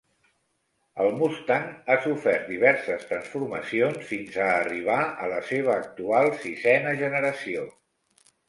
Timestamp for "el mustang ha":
1.03-1.97